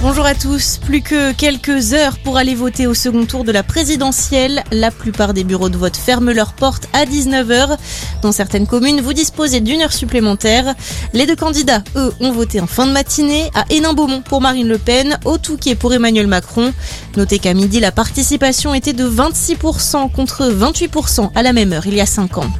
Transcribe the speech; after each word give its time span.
Bonjour 0.00 0.26
à 0.26 0.34
tous. 0.36 0.78
Plus 0.78 1.02
que 1.02 1.32
quelques 1.32 1.92
heures 1.92 2.18
pour 2.20 2.36
aller 2.36 2.54
voter 2.54 2.86
au 2.86 2.94
second 2.94 3.26
tour 3.26 3.42
de 3.42 3.50
la 3.50 3.64
présidentielle. 3.64 4.62
La 4.70 4.92
plupart 4.92 5.34
des 5.34 5.42
bureaux 5.42 5.70
de 5.70 5.76
vote 5.76 5.96
ferment 5.96 6.30
leurs 6.30 6.52
portes 6.52 6.88
à 6.92 7.04
19h. 7.04 7.76
Dans 8.22 8.30
certaines 8.30 8.68
communes, 8.68 9.00
vous 9.00 9.12
disposez 9.12 9.60
d'une 9.60 9.82
heure 9.82 9.92
supplémentaire. 9.92 10.76
Les 11.14 11.26
deux 11.26 11.34
candidats, 11.34 11.82
eux, 11.96 12.12
ont 12.20 12.30
voté 12.30 12.60
en 12.60 12.68
fin 12.68 12.86
de 12.86 12.92
matinée 12.92 13.50
à 13.56 13.64
Hénin-Beaumont 13.70 14.20
pour 14.20 14.40
Marine 14.40 14.68
Le 14.68 14.78
Pen, 14.78 15.18
au 15.24 15.36
Touquet 15.36 15.74
pour 15.74 15.92
Emmanuel 15.92 16.28
Macron. 16.28 16.72
Notez 17.16 17.40
qu'à 17.40 17.52
midi, 17.52 17.80
la 17.80 17.90
participation 17.90 18.74
était 18.74 18.92
de 18.92 19.08
26% 19.08 20.12
contre 20.12 20.48
28% 20.48 21.30
à 21.34 21.42
la 21.42 21.52
même 21.52 21.72
heure 21.72 21.88
il 21.88 21.94
y 21.94 22.00
a 22.00 22.06
5 22.06 22.38
ans. 22.38 22.50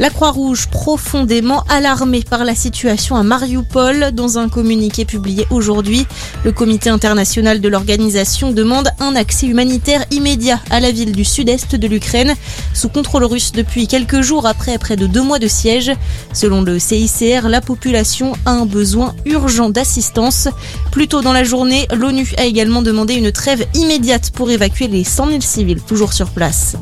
La 0.00 0.08
Croix-Rouge 0.08 0.68
profondément 0.68 1.62
alarmée 1.68 2.22
par 2.22 2.46
la 2.46 2.54
situation 2.54 3.16
à 3.16 3.22
Mariupol. 3.22 4.12
Dans 4.12 4.38
un 4.38 4.48
communiqué 4.48 5.04
publié 5.04 5.46
aujourd'hui, 5.50 6.06
le 6.42 6.52
comité 6.52 6.88
international 6.88 7.60
de 7.60 7.68
l'organisation 7.68 8.50
demande 8.50 8.88
un 8.98 9.14
accès 9.14 9.46
humanitaire 9.46 10.06
immédiat 10.10 10.58
à 10.70 10.80
la 10.80 10.90
ville 10.90 11.12
du 11.12 11.26
sud-est 11.26 11.76
de 11.76 11.86
l'Ukraine, 11.86 12.34
sous 12.72 12.88
contrôle 12.88 13.24
russe 13.24 13.52
depuis 13.52 13.88
quelques 13.88 14.22
jours 14.22 14.46
après 14.46 14.78
près 14.78 14.96
de 14.96 15.06
deux 15.06 15.20
mois 15.20 15.38
de 15.38 15.48
siège. 15.48 15.92
Selon 16.32 16.62
le 16.62 16.78
CICR, 16.78 17.50
la 17.50 17.60
population 17.60 18.32
a 18.46 18.52
un 18.52 18.64
besoin 18.64 19.14
urgent 19.26 19.68
d'assistance. 19.68 20.48
Plus 20.92 21.08
tôt 21.08 21.20
dans 21.20 21.34
la 21.34 21.44
journée, 21.44 21.86
l'ONU 21.94 22.26
a 22.38 22.46
également 22.46 22.80
demandé 22.80 23.16
une 23.16 23.32
trêve 23.32 23.66
immédiate 23.74 24.30
pour 24.30 24.50
évacuer 24.50 24.88
les 24.88 25.04
100 25.04 25.26
000 25.26 25.40
civils 25.42 25.82
toujours 25.82 26.14
sur 26.14 26.30
place. 26.30 26.76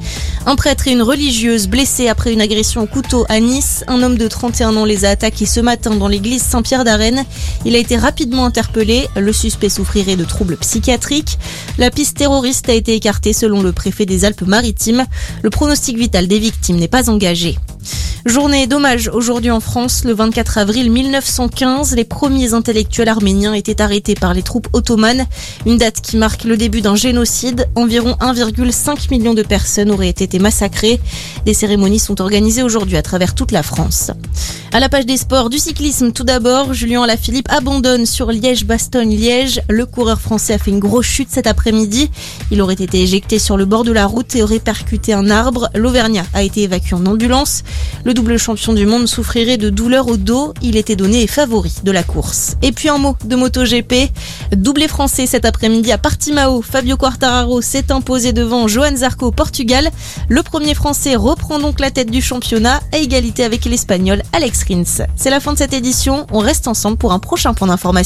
Un 0.49 0.57
prêtre 0.57 0.89
et 0.89 0.93
une 0.93 1.03
religieuse 1.03 1.69
blessés 1.69 2.09
après 2.09 2.33
une 2.33 2.41
agression 2.41 2.81
au 2.81 2.87
couteau 2.87 3.27
à 3.29 3.39
Nice. 3.39 3.85
Un 3.87 4.03
homme 4.03 4.17
de 4.17 4.27
31 4.27 4.79
ans 4.79 4.87
les 4.87 5.05
a 5.05 5.11
attaqués 5.11 5.45
ce 5.45 5.61
matin 5.61 5.95
dans 5.95 6.09
l'église 6.09 6.41
Saint-Pierre 6.41 6.85
d'Arène. 6.85 7.27
Il 7.67 7.77
a 7.77 7.79
été 7.79 7.99
rapidement 7.99 8.47
interpellé. 8.47 9.09
Le 9.15 9.35
suspect 9.35 9.69
souffrirait 9.69 10.17
de 10.17 10.25
troubles 10.25 10.57
psychiatriques. 10.57 11.39
La 11.77 11.91
piste 11.91 12.17
terroriste 12.17 12.71
a 12.71 12.73
été 12.73 12.95
écartée 12.95 13.35
selon 13.35 13.63
le 13.63 13.73
préfet 13.73 14.07
des 14.07 14.25
Alpes-Maritimes. 14.25 15.05
Le 15.43 15.51
pronostic 15.51 15.99
vital 15.99 16.27
des 16.29 16.39
victimes 16.39 16.77
n'est 16.77 16.89
pas 16.89 17.11
engagé. 17.11 17.59
Journée 18.29 18.67
d'hommage 18.67 19.09
aujourd'hui 19.09 19.51
en 19.51 19.59
France, 19.59 20.05
le 20.05 20.13
24 20.13 20.59
avril 20.59 20.91
1915, 20.91 21.97
les 21.97 22.05
premiers 22.05 22.53
intellectuels 22.53 23.09
arméniens 23.09 23.55
étaient 23.55 23.81
arrêtés 23.81 24.15
par 24.15 24.35
les 24.35 24.43
troupes 24.43 24.69
ottomanes, 24.75 25.25
une 25.65 25.79
date 25.79 26.03
qui 26.03 26.19
marque 26.19 26.45
le 26.45 26.59
début 26.59 26.83
d'un 26.83 26.95
génocide. 26.95 27.71
Environ 27.75 28.17
1,5 28.21 29.11
million 29.11 29.33
de 29.33 29.43
personnes 29.43 29.91
auraient 29.91 30.11
été 30.11 30.39
massacrées. 30.39 31.01
Des 31.47 31.55
cérémonies 31.55 31.99
sont 31.99 32.21
organisées 32.21 32.63
aujourd'hui 32.63 32.99
à 32.99 33.03
travers 33.03 33.35
toute 33.35 33.51
la 33.51 33.63
France. 33.63 34.11
À 34.71 34.81
la 34.81 34.91
page 34.91 35.07
des 35.07 35.17
sports 35.17 35.49
du 35.49 35.59
cyclisme, 35.59 36.13
tout 36.13 36.25
d'abord, 36.25 36.75
Julien 36.75 37.03
Alaphilippe 37.03 37.49
abandonne 37.51 38.05
sur 38.05 38.31
Liège-Bastogne-Liège. 38.31 39.63
Le 39.71 39.87
coureur 39.87 40.21
français 40.21 40.53
a 40.53 40.59
fait 40.59 40.71
une 40.71 40.79
grosse 40.79 41.07
chute 41.07 41.31
cet 41.31 41.47
après-midi. 41.47 42.11
Il 42.51 42.61
aurait 42.61 42.75
été 42.75 43.01
éjecté 43.01 43.39
sur 43.39 43.57
le 43.57 43.65
bord 43.65 43.83
de 43.83 43.93
la 43.93 44.05
route 44.05 44.37
et 44.37 44.43
aurait 44.43 44.59
percuté 44.59 45.15
un 45.15 45.31
arbre. 45.31 45.71
L'Auvergnat 45.75 46.27
a 46.35 46.43
été 46.43 46.65
évacué 46.65 46.95
en 46.95 47.07
ambulance. 47.07 47.65
Le 48.05 48.13
double 48.13 48.39
champion 48.39 48.75
du 48.75 48.85
monde 48.85 49.09
souffrirait 49.09 49.57
de 49.57 49.71
douleurs 49.71 50.07
au 50.09 50.19
dos. 50.19 50.53
Il 50.61 50.77
était 50.77 50.97
donné 50.97 51.27
favori 51.27 51.73
de 51.83 51.91
la 51.91 52.03
course. 52.03 52.57
Et 52.61 52.73
puis 52.73 52.91
un 52.91 52.99
mot 52.99 53.17
de 53.25 53.37
MotoGP. 53.37 54.11
Doublé 54.55 54.87
français 54.87 55.25
cet 55.25 55.47
après-midi 55.47 55.93
à 55.93 55.99
Portimao. 55.99 56.61
Fabio 56.61 56.99
Quartararo 56.99 57.63
s'est 57.63 57.91
imposé 57.91 58.35
devant 58.35 58.69
Johan 58.69 58.97
Zarco 58.97 59.29
au 59.29 59.33
Portugal. 59.33 59.89
Le 60.29 60.43
premier 60.43 60.75
français 60.75 61.17
reprend 61.17 61.59
donc 61.59 61.81
la 61.81 61.91
tête 61.91 62.11
du 62.11 62.21
championnat 62.21 62.81
à 62.93 62.99
égalité 62.99 63.45
avec 63.45 63.65
l'espagnol 63.65 64.23
Alex 64.35 64.58
C'est 65.17 65.31
la 65.31 65.41
fin 65.41 65.53
de 65.53 65.59
cette 65.59 65.73
édition. 65.73 66.27
On 66.33 66.39
reste 66.39 66.69
ensemble 66.69 66.97
pour 66.97 67.13
un 67.13 67.19
prochain 67.19 67.55
point 67.55 67.69
d'information. 67.69 67.89